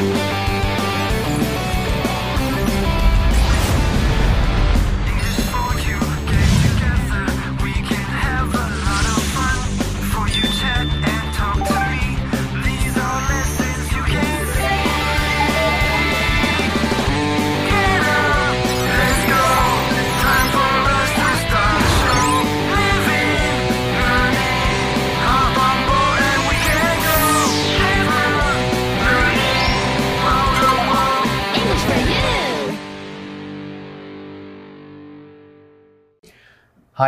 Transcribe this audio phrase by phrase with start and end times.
[0.00, 0.27] English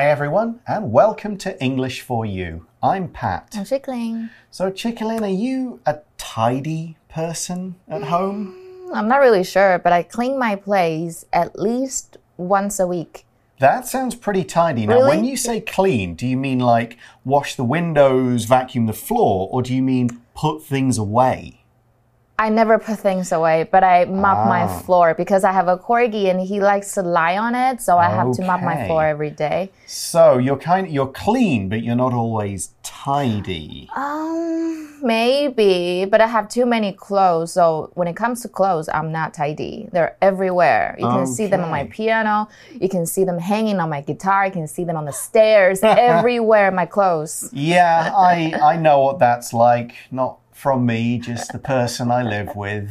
[0.01, 2.65] Hi, everyone, and welcome to English for You.
[2.83, 3.51] I'm Pat.
[3.55, 4.31] I'm Chickling.
[4.51, 8.57] So, Chickalin, are you a tidy person at home?
[8.89, 13.27] Mm, I'm not really sure, but I clean my place at least once a week.
[13.59, 14.87] That sounds pretty tidy.
[14.87, 15.17] Now, Really?
[15.17, 19.61] when you say clean, do you mean like wash the windows, vacuum the floor, or
[19.61, 21.60] do you mean put things away?
[22.41, 24.79] I never put things away, but I mop my Ah.
[24.85, 28.09] floor because I have a corgi and he likes to lie on it, so I
[28.09, 29.69] have to mop my floor every day.
[29.87, 33.91] So, you're kind you're clean, but you're not always tidy.
[33.95, 39.13] Um, maybe, but I have too many clothes, so when it comes to clothes, I'm
[39.13, 39.89] not tidy.
[39.93, 40.97] They're everywhere.
[40.99, 42.49] You can see them on my piano,
[42.81, 45.81] you can see them hanging on my guitar, you can see them on the stairs,
[46.11, 47.51] everywhere my clothes.
[47.53, 49.93] Yeah, I I know what that's like.
[50.11, 52.91] Not from me, just the person I live with.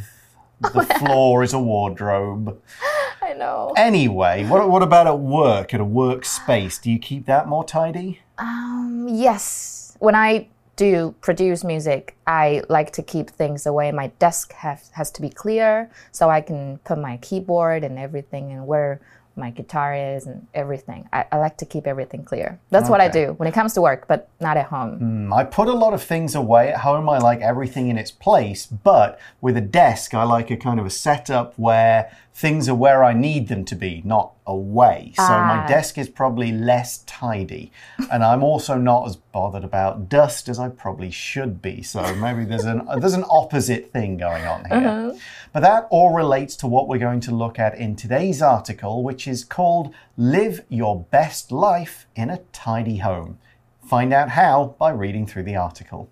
[0.60, 2.60] The floor is a wardrobe.
[3.22, 3.72] I know.
[3.76, 6.82] Anyway, what, what about at work, at a workspace?
[6.82, 8.22] Do you keep that more tidy?
[8.38, 9.96] Um, yes.
[10.00, 13.92] When I do produce music, I like to keep things away.
[13.92, 18.50] My desk have, has to be clear so I can put my keyboard and everything
[18.50, 19.00] and where
[19.36, 21.08] my guitar is and everything.
[21.12, 22.58] I, I like to keep everything clear.
[22.70, 24.98] That's what I do when it comes to work, but not at home.
[25.30, 27.08] Mm, I put a lot of things away at home.
[27.08, 30.86] I like everything in its place, but with a desk, I like a kind of
[30.86, 35.12] a setup where things are where I need them to be, not away.
[35.16, 35.66] So my Ah.
[35.66, 37.70] desk is probably less tidy,
[38.10, 41.82] and I'm also not as bothered about dust as I probably should be.
[41.82, 44.76] So maybe there's an there's an opposite thing going on here.
[44.76, 45.12] Uh-huh.
[45.52, 49.26] But that all relates to what we're going to look at in today's article, which
[49.26, 53.38] is called "Live Your Best Life in a Tidy Home."
[53.82, 56.08] Find out how by reading through the article.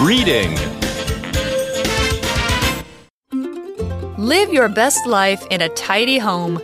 [0.00, 0.56] Reading.
[4.18, 6.60] Live your best life in a tidy home.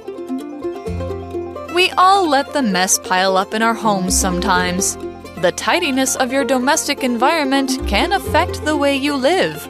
[1.88, 4.96] We all let the mess pile up in our homes sometimes.
[5.38, 9.66] The tidiness of your domestic environment can affect the way you live.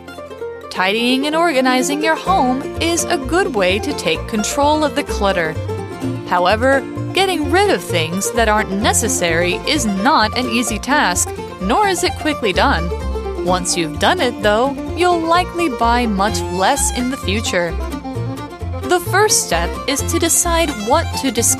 [0.69, 5.53] Tidying and organizing your home is a good way to take control of the clutter.
[6.27, 6.81] However,
[7.13, 11.29] getting rid of things that aren't necessary is not an easy task,
[11.61, 12.85] nor is it quickly done.
[13.45, 17.71] Once you've done it, though, you'll likely buy much less in the future.
[18.89, 21.58] The first step is to decide what to discard.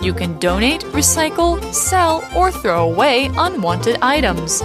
[0.00, 4.62] You can donate, recycle, sell, or throw away unwanted items.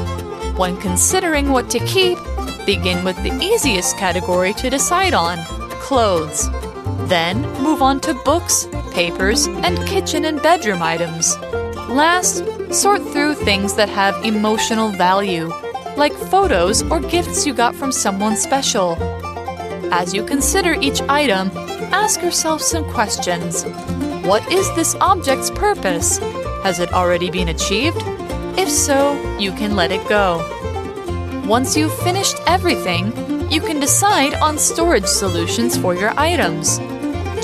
[0.56, 2.18] When considering what to keep,
[2.66, 5.38] begin with the easiest category to decide on
[5.81, 6.50] clothes.
[7.09, 11.38] Then move on to books, papers, and kitchen and bedroom items.
[11.90, 15.52] Last, sort through things that have emotional value,
[15.97, 18.96] like photos or gifts you got from someone special.
[19.91, 21.52] As you consider each item,
[21.91, 23.66] ask yourself some questions.
[24.24, 26.20] What is this object's purpose?
[26.62, 27.98] Has it already been achieved?
[28.56, 30.38] If so, you can let it go.
[31.48, 33.08] Once you've finished everything,
[33.52, 36.78] you can decide on storage solutions for your items.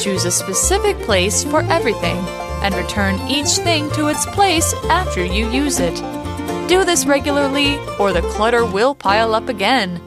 [0.02, 2.18] Choose a specific place for everything
[2.62, 5.96] and return each thing to its place after you use it.
[6.68, 10.00] Do this regularly, or the clutter will pile up again.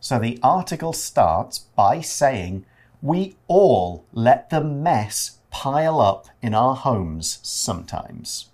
[0.00, 2.64] So the article starts by saying,
[3.02, 8.50] We all let the mess pile up in our homes sometimes.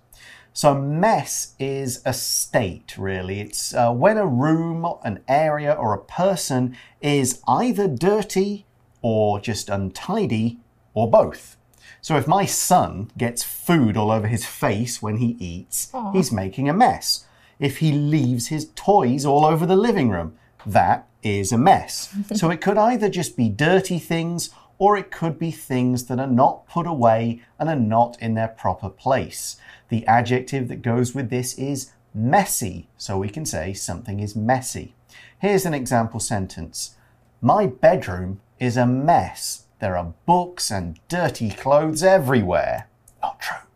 [0.53, 3.39] So, mess is a state, really.
[3.41, 8.65] It's uh, when a room, an area, or a person is either dirty
[9.03, 10.59] or just untidy,
[10.95, 11.55] or both.
[12.01, 16.67] So, if my son gets food all over his face when he eats, he's making
[16.67, 17.25] a mess.
[17.59, 22.15] If he leaves his toys all over the living room, that is a mess.
[22.35, 26.27] so, it could either just be dirty things or it could be things that are
[26.27, 29.57] not put away and are not in their proper place.
[29.89, 34.95] The adjective that goes with this is messy, so we can say something is messy.
[35.39, 36.95] Here's an example sentence
[37.41, 39.65] My bedroom is a mess.
[39.79, 42.87] There are books and dirty clothes everywhere.
[43.21, 43.68] Not true.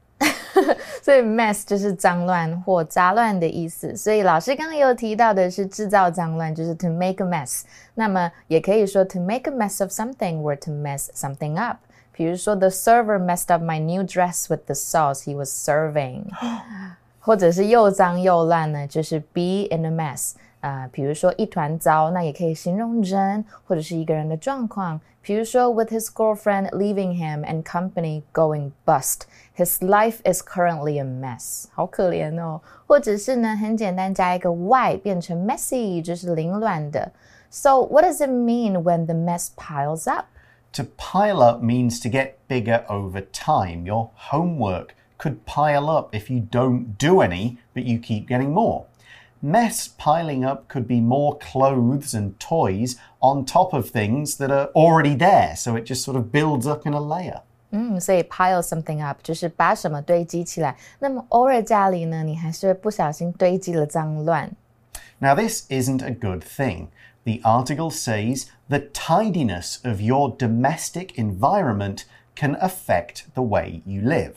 [1.02, 3.96] 所以 mess 就是脏乱或杂乱的意思。
[3.96, 7.62] 所以老师刚刚有提到的是制造脏乱，就是 to make a mess。
[7.94, 11.78] 那么也可以说 to make a mess of something or to mess something up。
[12.12, 16.24] 比如说，the server messed up my new dress with the sauce he was serving，
[17.20, 20.32] 或者是又脏又乱呢，就是 be in a mess。
[20.62, 25.00] 啊、呃，比如说一团糟，那也可以形容人或者是一个人的状况。
[25.20, 29.22] 比如说，with his girlfriend leaving him and company going bust,
[29.56, 31.66] his life is currently a mess。
[31.72, 32.60] 好可怜哦。
[32.86, 37.12] 或者是呢，很简单，加一个 y 变成 messy，就是凌乱的。
[37.50, 40.26] So what does it mean when the mess piles up?
[40.72, 43.84] To pile up means to get bigger over time.
[43.84, 48.84] Your homework could pile up if you don't do any, but you keep getting more.
[49.42, 54.70] Mess piling up could be more clothes and toys on top of things that are
[54.74, 57.42] already there, so it just sort of builds up in a layer.
[57.70, 60.74] 嗯，所以 pile something up 就是把什么堆积起来。
[60.98, 64.50] 那么偶尔家里呢，你还是会不小心堆积了脏乱。
[65.18, 66.88] Now this isn't a good thing.
[67.24, 72.04] The article says the tidiness of your domestic environment
[72.34, 74.34] can affect the way you live.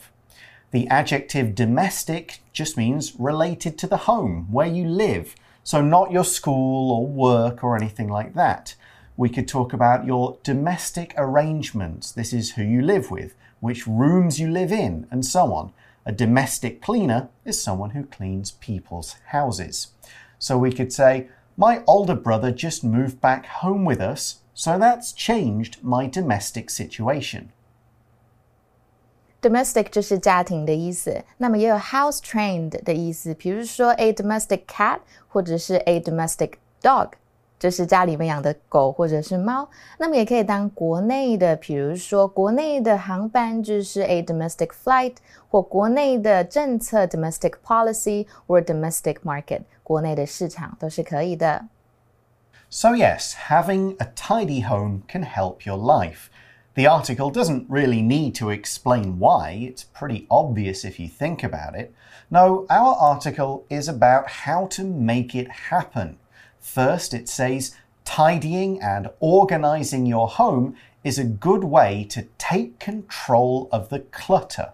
[0.76, 5.34] The adjective domestic just means related to the home, where you live.
[5.64, 8.75] So, not your school or work or anything like that.
[9.17, 12.12] We could talk about your domestic arrangements.
[12.12, 15.73] This is who you live with, which rooms you live in, and so on.
[16.05, 19.93] A domestic cleaner is someone who cleans people's houses.
[20.38, 25.14] So, we could say, My older brother just moved back home with us, so that's
[25.14, 27.50] changed my domestic situation
[29.46, 37.10] Domestic 就是家庭的意思，那么也有 house trained 的意思，比如说 a domestic cat 或者是 a domestic dog，
[37.58, 39.68] 就是家里面养的狗或者是猫。
[39.98, 45.16] 那么也可以当国内的，比如说国内的航班就是 a domestic flight，
[45.50, 51.66] 或国内的政策 domestic policy 或 domestic market，国内的市场都是可以的。
[52.69, 56.28] So yes, having a tidy home can help your life.
[56.76, 61.75] The article doesn't really need to explain why, it's pretty obvious if you think about
[61.75, 61.94] it.
[62.31, 66.19] No, our article is about how to make it happen.
[66.61, 67.75] First, it says
[68.05, 74.73] tidying and organizing your home is a good way to take control of the clutter.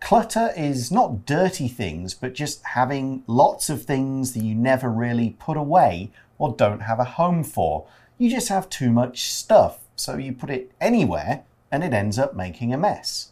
[0.00, 5.36] Clutter is not dirty things, but just having lots of things that you never really
[5.38, 7.86] put away or don't have a home for.
[8.18, 11.41] You just have too much stuff so you put it anywhere
[11.71, 13.27] and it ends up making a mess.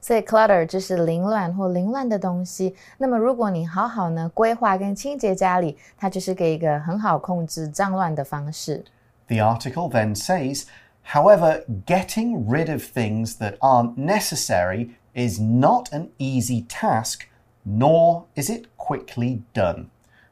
[0.00, 2.74] 所以 clutter 就是凌乱或凌乱的东西。
[2.98, 8.84] 那么如果你好好呢规划跟清洁家里，它就是给一个很好控制脏乱的方式。
[9.28, 10.64] The article then says,
[11.12, 17.28] however, getting rid of things that aren't necessary is not an easy task,
[17.62, 19.86] nor is it quickly done.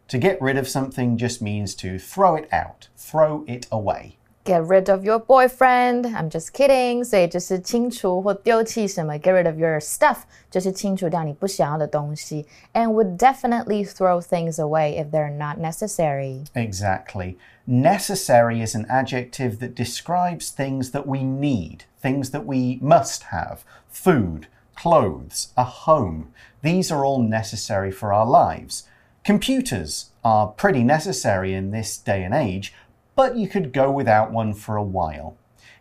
[0.09, 4.17] To get rid of something just means to throw it out, throw it away.
[4.45, 6.07] Get rid of your boyfriend.
[6.07, 7.05] I'm just kidding.
[7.05, 9.15] 所以就是清除或丢弃什么。
[9.19, 10.21] Get rid of your stuff
[10.51, 12.47] 就是清除掉你不想要的东西。
[12.73, 16.47] And would definitely throw things away if they're not necessary.
[16.55, 17.37] Exactly.
[17.67, 23.59] Necessary is an adjective that describes things that we need, things that we must have.
[23.91, 26.33] Food, clothes, a home.
[26.63, 28.85] These are all necessary for our lives.
[29.23, 32.73] Computers are pretty necessary in this day and age
[33.15, 35.35] but you could go without one for a while.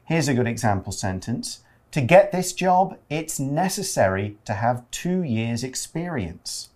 [0.05, 1.59] Here's a good example sentence.
[1.91, 6.67] To get this job, it's necessary to have two years' experience.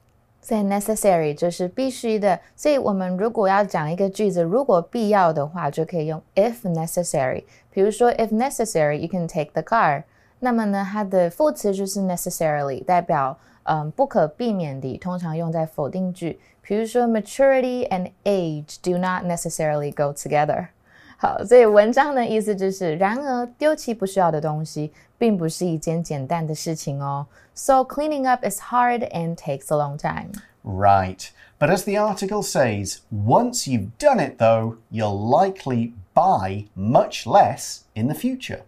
[0.41, 7.43] 所以 necessary 就是必须的，所以我们如果要讲一个句子，如果必要的话，就可以用 if necessary。
[7.71, 10.03] 比如说，if necessary, you can take the car。
[10.39, 16.39] 那么呢，它的副词就是 necessarily，代表嗯不可避免地，通常用在否定句。
[16.67, 20.67] 比如说，maturity and age do not necessarily go together。
[21.17, 27.25] 好，所以文章的意思就是，然而丢弃不需要的东西，并不是一件简单的事情哦。
[27.53, 30.31] So cleaning up is hard and takes a long time.
[30.63, 31.29] Right.
[31.59, 37.83] But as the article says, once you've done it, though, you'll likely buy much less
[37.93, 38.63] in the future.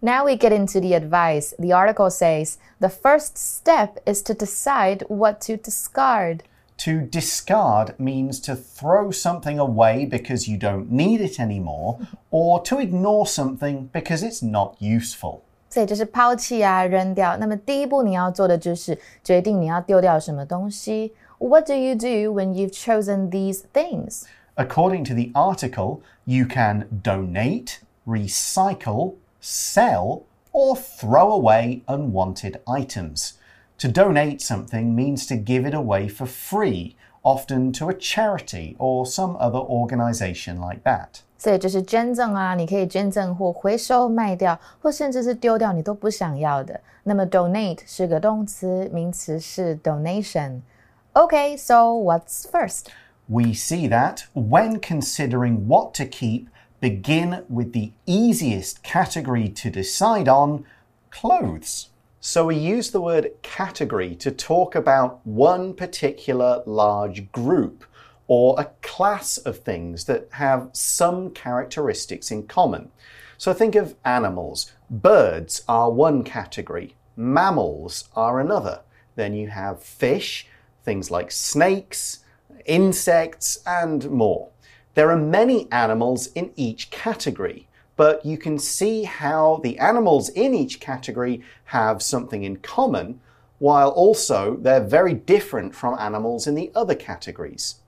[0.00, 1.54] Now we get into the advice.
[1.58, 6.42] The article says the first step is to decide what to discard.
[6.78, 11.98] To discard means to throw something away because you don't need it anymore,
[12.30, 15.40] or to ignore something because it's not useful.
[15.70, 17.36] 所以就是抛弃啊，扔掉。
[17.36, 21.12] 那么第一步你要做的就是决定你要丢掉什么东西。
[21.38, 24.22] What do you do when you've chosen these things?
[24.56, 33.32] According to the article, you can donate, recycle, sell, or throw away unwanted items.
[33.78, 39.04] To donate something means to give it away for free, often to a charity or
[39.04, 41.22] some other organization like that.
[41.36, 46.80] 所以就是捐赠啊，你可以捐赠或回收、卖掉，或甚至是丢掉你都不想要的。
[47.02, 52.86] 那么 donate 是个动词，名词是 donation。Okay, so what's first?
[53.26, 56.46] We see that when considering what to keep,
[56.80, 60.64] begin with the easiest category to decide on
[61.10, 61.87] clothes.
[62.21, 67.85] So we use the word category to talk about one particular large group
[68.27, 72.91] or a class of things that have some characteristics in common.
[73.37, 74.69] So think of animals.
[74.89, 78.81] Birds are one category, mammals are another.
[79.15, 80.45] Then you have fish,
[80.83, 82.25] things like snakes,
[82.65, 84.49] insects, and more.
[84.93, 87.68] There are many animals in each category
[87.99, 93.19] but you can see how the animals in each category have something in common,
[93.57, 97.81] while also they're very different from animals in the other categories.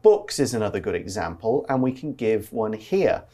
[0.00, 3.24] Books is another good example, and we can give one here.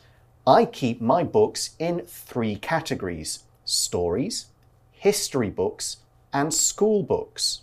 [0.44, 4.46] I keep my books in three categories stories,
[4.90, 5.98] history books,
[6.32, 7.60] and school books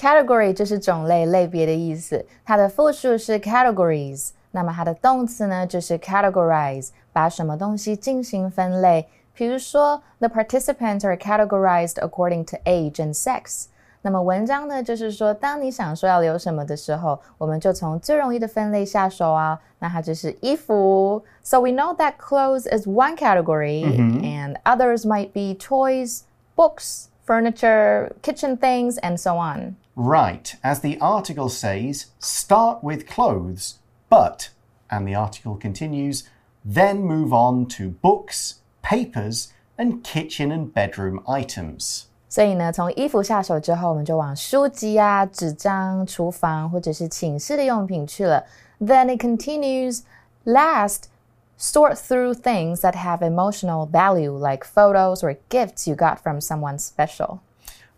[0.00, 4.30] Category 就是种类、类别的意思，它的复数是 categories。
[4.50, 9.08] 那么它的动词呢，就是 categorize，把什么东西进行分类。
[9.34, 13.66] 比如说，the participants are categorized according to age and sex。
[14.02, 19.58] 那么文章呢，就是说，当你想说要留什么的时候，我们就从最容易的分类下手啊。
[19.78, 21.22] 那它就是衣服。
[21.42, 23.82] So we know that clothes is one category,
[24.22, 26.20] and others might be toys,
[26.54, 29.76] books, furniture, kitchen things, and so on.
[29.94, 30.56] Right.
[30.62, 33.78] As the article says, start with clothes
[34.08, 34.50] but,
[34.90, 36.24] and the article continues,
[36.64, 42.04] then move on to books, papers, and kitchen and bedroom items.
[42.28, 48.44] 所以呢，从衣服下手之后，我们就往书籍啊、纸张、厨房或者是寝室的用品去了。
[48.80, 50.02] Then it continues.
[50.44, 51.04] Last,
[51.58, 56.78] sort through things that have emotional value, like photos or gifts you got from someone
[56.78, 57.38] special.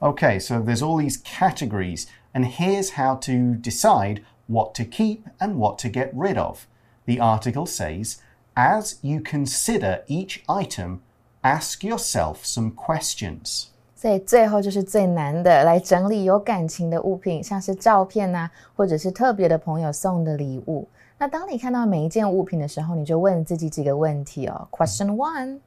[0.02, 5.56] Okay, so there's all these categories, and here's how to decide what to keep and
[5.56, 6.66] what to get rid of.
[7.06, 8.18] The article says,
[8.54, 11.00] as you consider each item,
[11.42, 13.68] ask yourself some questions.
[13.96, 20.86] 所以最后就是最难的，来整理有感情的物品，像是照片呐、啊，或者是特别的朋友送的礼物。
[21.18, 24.68] 那当你看到每一件物品的时候，你就问自己几个问题哦。
[24.70, 25.58] Question one: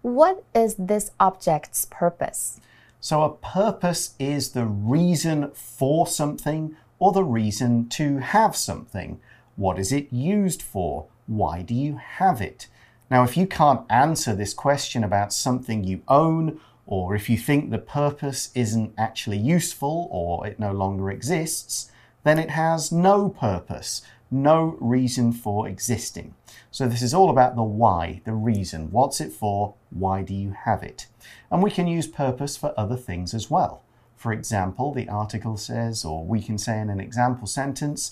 [0.00, 2.54] What is this object's purpose?
[3.01, 9.21] So a purpose is the reason for something or the reason to have something.
[9.55, 11.05] What is it used for?
[11.25, 12.67] Why do you have it?
[13.09, 17.69] Now, if you can't answer this question about something you own, or if you think
[17.69, 21.89] the purpose isn't actually useful or it no longer exists,
[22.23, 26.35] then it has no purpose, no reason for existing.
[26.71, 28.91] So, this is all about the why, the reason.
[28.91, 29.75] What's it for?
[29.89, 31.07] Why do you have it?
[31.51, 33.83] And we can use purpose for other things as well.
[34.15, 38.11] For example, the article says, or we can say in an example sentence,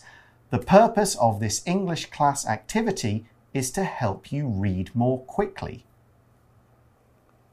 [0.49, 5.86] the purpose of this English class activity is to help you read more quickly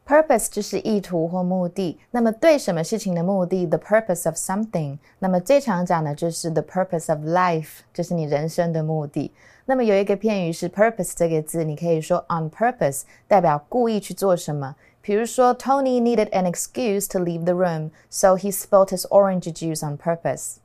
[0.06, 2.00] Purpose 就是意图或目的。
[2.10, 3.68] 那么对什么事情的目的？
[3.68, 4.98] The purpose of something。
[5.20, 9.32] 那么最常讲的就是 the purpose of life，就是你人生的目的。
[9.65, 14.75] 那么有一个片语是 purpose 这个字，你可以说 on purpose，代表故意去做什么。
[15.01, 20.56] 比如说，Tony needed an excuse to leave the room, so he spilled his orange juice on purpose.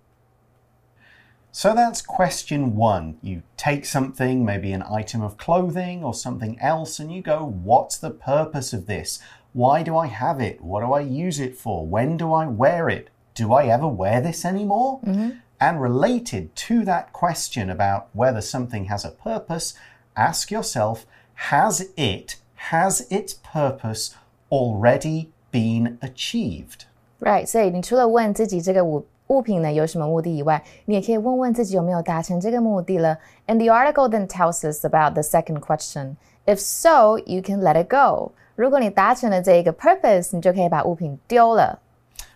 [1.58, 3.16] So that's question one.
[3.22, 7.96] You take something, maybe an item of clothing or something else, and you go, What's
[7.96, 9.20] the purpose of this?
[9.52, 10.60] Why do I have it?
[10.60, 11.86] What do I use it for?
[11.86, 13.08] When do I wear it?
[13.34, 14.98] Do I ever wear this anymore?
[15.04, 15.32] Mm -hmm.
[15.60, 19.74] And related to that question about whether something has a purpose,
[20.14, 24.16] ask yourself Has it, has its purpose
[24.50, 26.86] already been achieved?
[27.20, 33.18] Right，所以你除了问自己这个物 物品呢有什么目的以外，你也可以问问自己有没有达成这个目的了。
[33.46, 36.16] And the article then tells us about the second question.
[36.46, 38.32] If so, you can let it go.
[38.54, 41.80] 如果你达成了这一个 purpose，你就可以把物品丢了。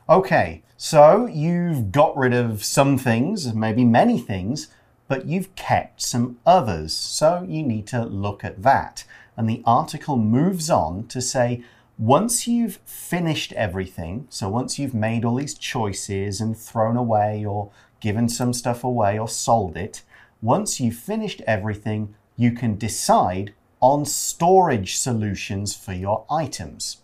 [0.06, 4.68] Okay, so you've got rid of some things, maybe many things,
[5.06, 6.92] but you've kept some others.
[6.92, 9.04] So you need to look at that.
[9.36, 11.60] And the article moves on to say
[12.03, 17.71] once you've finished everything, so once you've made all these choices and thrown away or
[18.01, 20.03] given some stuff away or sold it,
[20.41, 26.97] once you've finished everything, you can decide on storage solutions for your items.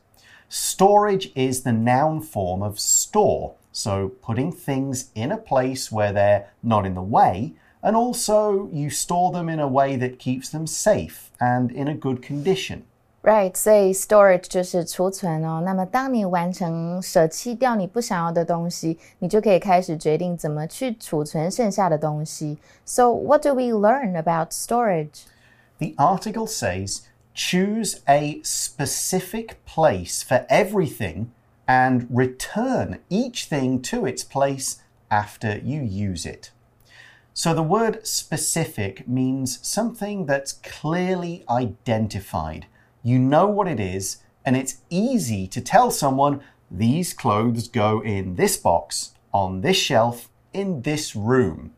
[0.49, 6.49] Storage is the noun form of store, so putting things in a place where they're
[6.61, 10.67] not in the way, and also you store them in a way that keeps them
[10.67, 12.83] safe and in a good condition.
[13.22, 15.62] Right，所以 storage 就是储存哦。
[15.64, 22.58] 那么当你完成舍弃掉你不想要的东西，你就可以开始决定怎么去储存剩下的东西。
[22.84, 25.22] So what do we learn about storage?
[25.78, 27.00] The article says
[27.34, 31.28] choose a specific place for everything
[31.66, 34.76] and return each thing to its place
[35.08, 36.50] after you use it.
[37.32, 42.66] So the word specific means something that's clearly identified.
[43.03, 46.41] You know what it is, and it's easy to tell someone
[46.71, 51.73] these clothes go in this box, on this shelf, in this room.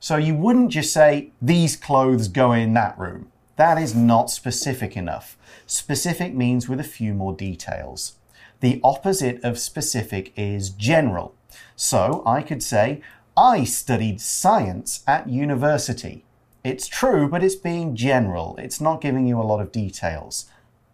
[0.00, 3.32] So you wouldn't just say these clothes go in that room.
[3.56, 5.38] That is not specific enough.
[5.66, 8.16] Specific means with a few more details.
[8.60, 11.34] The opposite of specific is general.
[11.74, 13.00] So I could say,
[13.36, 16.24] I studied science at university.
[16.62, 18.56] It's true, but it's being general.
[18.58, 20.46] It's not giving you a lot of details.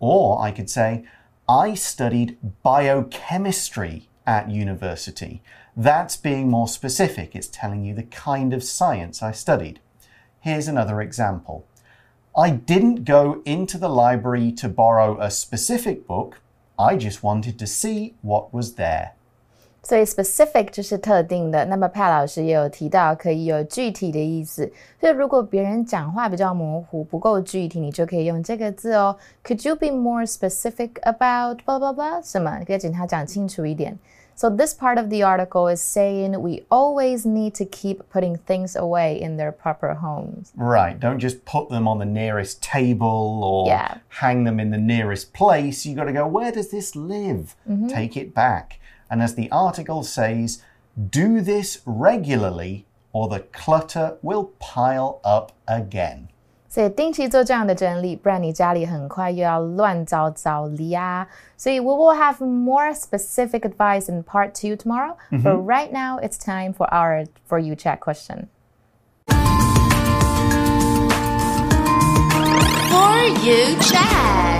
[0.03, 1.05] Or I could say,
[1.49, 5.43] I studied biochemistry at university.
[5.77, 7.37] That's being more specific.
[7.37, 9.79] It's telling you the kind of science I studied.
[10.41, 11.69] Here's another example.
[12.37, 16.41] I didn't go into the library to borrow a specific book.
[16.77, 19.13] I just wanted to see what was there.
[19.84, 21.64] 所以 specific 就是特定的。
[21.66, 24.70] 那么帕老师也有提到，可以有具体的意思。
[25.00, 29.16] 所以如果别人讲话比较模糊、不够具体，你就可以用这个字哦。
[29.46, 32.22] Could you be more specific about blah blah blah？
[32.22, 32.60] 什么？
[32.66, 33.98] 可以请他讲清楚一点。
[34.36, 39.20] So this part of the article is saying we always need to keep putting things away
[39.20, 40.52] in their proper homes.
[40.56, 41.00] Right.
[41.00, 43.98] Don't just put them on the nearest table or Yeah.
[44.10, 45.88] hang them in the nearest place.
[45.88, 47.56] You got to go, where does this live?
[47.90, 48.80] Take it back.
[49.12, 50.60] And as the article says,
[50.96, 56.28] do this regularly or the clutter will pile up again.
[56.70, 61.28] 所以定期做这样的整理，不然你家里很快又要乱糟糟了呀。
[61.56, 65.16] 所以 we will have more specific advice in part two tomorrow.
[65.32, 68.50] But right now, it's time for our for you chat question.
[72.92, 74.51] For you chat.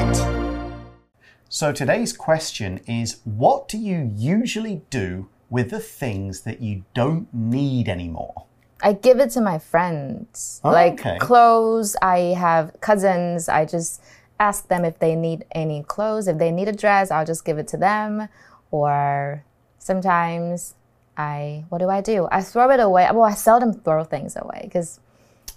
[1.63, 7.33] So today's question is what do you usually do with the things that you don't
[7.33, 8.47] need anymore?
[8.83, 10.61] I give it to my friends.
[10.65, 11.19] Oh, like okay.
[11.21, 13.49] clothes, I have cousins.
[13.49, 14.03] I just
[14.41, 16.27] ask them if they need any clothes.
[16.27, 18.29] If they need a dress, I'll just give it to them.
[18.73, 19.45] Or
[19.79, 20.75] sometimes
[21.17, 22.27] I, what do I do?
[22.33, 23.09] I throw it away.
[23.13, 24.99] Well, I seldom throw things away because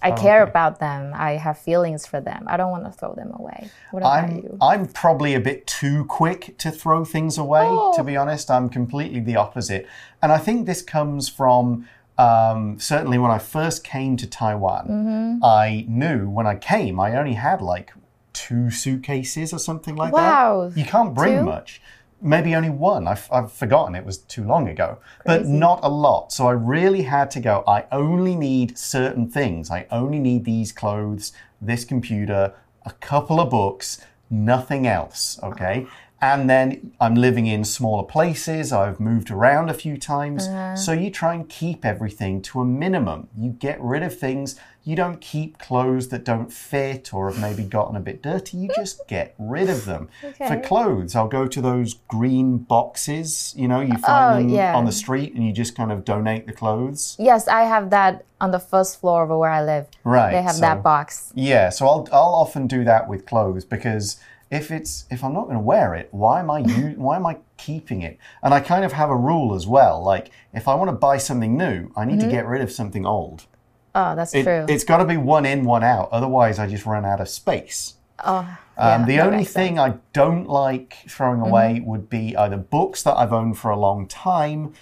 [0.02, 0.50] I care Oh, okay.
[0.50, 1.12] about them.
[1.14, 2.44] I have feelings for them.
[2.46, 3.70] I don't want to throw them away.
[3.90, 4.58] What about I'm you?
[4.60, 7.64] I'm probably a bit too quick to throw things away.
[7.66, 7.92] Oh.
[7.96, 9.86] To be honest, I'm completely the opposite,
[10.22, 14.86] and I think this comes from um, certainly when I first came to Taiwan.
[14.88, 15.44] Mm-hmm.
[15.44, 17.92] I knew when I came, I only had like
[18.32, 20.70] two suitcases or something like Wow.
[20.70, 20.78] that.
[20.78, 21.44] You can't bring Two?
[21.44, 21.80] much.
[22.20, 23.06] Maybe only one.
[23.06, 23.94] I've, I've forgotten.
[23.94, 24.98] It was too long ago.
[25.24, 26.32] But not a lot.
[26.32, 27.62] So I really had to go.
[27.66, 29.70] I only need certain things.
[29.70, 34.00] I only need these clothes, this computer, a couple of books,
[34.30, 35.38] nothing else.
[35.42, 35.86] Okay.
[36.20, 38.72] And then I'm living in smaller places.
[38.72, 40.46] I've moved around a few times.
[40.46, 40.74] Uh-huh.
[40.74, 43.28] So you try and keep everything to a minimum.
[43.38, 44.58] You get rid of things.
[44.82, 48.56] You don't keep clothes that don't fit or have maybe gotten a bit dirty.
[48.56, 50.08] You just get rid of them.
[50.38, 53.52] For clothes, I'll go to those green boxes.
[53.56, 54.74] You know, you find Oh, them yeah.
[54.74, 57.16] on the street and you just kind of donate the clothes.
[57.18, 59.86] yes, I have that on the first floor of where I live.
[60.04, 60.30] Right.
[60.32, 61.32] They have so- that box.
[61.34, 64.18] Yeah, so I'll I'll often do that with clothes because
[64.56, 67.38] if it's if I'm not going to wear it, why am I why am I
[67.56, 68.18] keeping it?
[68.42, 70.02] And I kind of have a rule as well.
[70.02, 72.34] Like if I want to buy something new, I need to mm-hmm.
[72.34, 73.46] get rid of something old.
[73.94, 74.66] Oh, that's It, true.
[74.68, 76.10] It's got to be one in, one out.
[76.12, 77.94] Otherwise, I just run out of space.
[78.24, 79.78] Oh, Um, the only thing sense.
[79.78, 79.94] Mm-hmm.
[79.94, 84.06] I don't like throwing away would be either books that I've owned for a long
[84.06, 84.74] time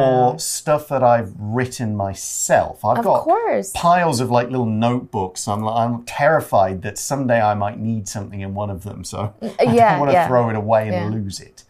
[0.00, 2.84] or stuff that I've written myself.
[2.84, 3.00] I've Ah.
[3.00, 3.72] Of got course.
[3.74, 5.46] piles of like little notebooks.
[5.48, 9.62] I'm I'm terrified that someday I might need something in one of them, so I
[9.64, 10.26] yeah, don't want to yeah.
[10.28, 11.18] throw it away and Yeah.
[11.18, 11.64] lose it.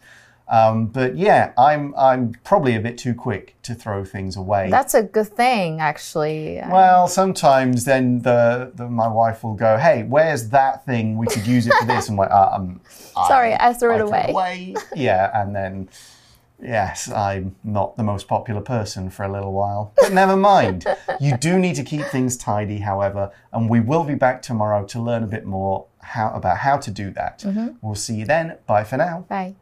[0.47, 4.69] Um, but yeah, I'm I'm probably a bit too quick to throw things away.
[4.69, 6.59] That's a good thing, actually.
[6.69, 11.17] Well, sometimes then the, the my wife will go, "Hey, where's that thing?
[11.17, 12.81] We could use it for this." And I'm like, uh, um,
[13.27, 14.25] Sorry, I threw it away.
[14.29, 14.75] away.
[14.95, 15.89] yeah, and then
[16.61, 20.85] yes, I'm not the most popular person for a little while, but never mind.
[21.19, 25.01] you do need to keep things tidy, however, and we will be back tomorrow to
[25.01, 27.39] learn a bit more how about how to do that.
[27.39, 27.69] Mm-hmm.
[27.81, 28.57] We'll see you then.
[28.67, 29.25] Bye for now.
[29.29, 29.55] Bye.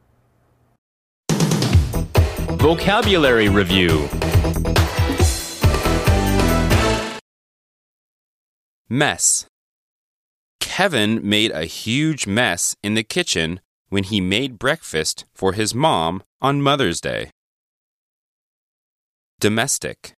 [2.61, 4.07] Vocabulary review.
[8.87, 9.47] Mess.
[10.59, 16.21] Kevin made a huge mess in the kitchen when he made breakfast for his mom
[16.39, 17.31] on Mother's Day.
[19.39, 20.13] Domestic.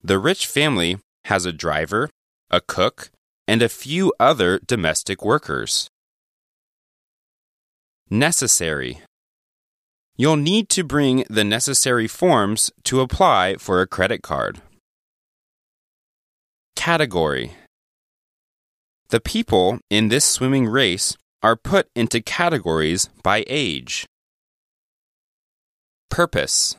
[0.00, 2.08] The rich family has a driver,
[2.52, 3.10] a cook,
[3.48, 5.88] and a few other domestic workers.
[8.08, 9.00] Necessary.
[10.18, 14.62] You'll need to bring the necessary forms to apply for a credit card.
[16.74, 17.52] Category
[19.10, 24.06] The people in this swimming race are put into categories by age.
[26.08, 26.76] Purpose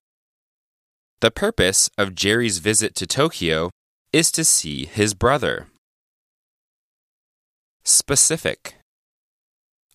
[1.22, 3.70] The purpose of Jerry's visit to Tokyo
[4.12, 5.68] is to see his brother.
[7.84, 8.78] Specific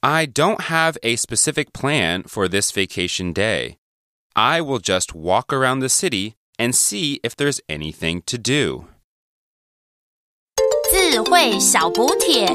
[0.04, 3.78] I don't have a specific plan for this vacation day.
[4.36, 8.88] I will just walk around the city and see if there's anything to do.
[10.90, 12.48] 智慧小补帖。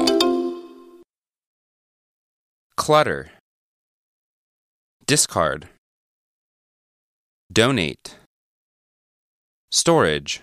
[2.75, 3.29] Clutter.
[5.05, 5.67] Discard.
[7.51, 8.17] Donate.
[9.69, 10.41] Storage.